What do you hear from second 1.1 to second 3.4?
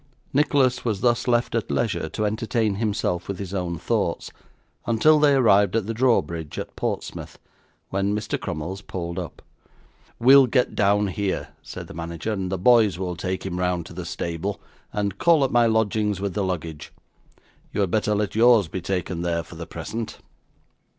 left at leisure to entertain himself with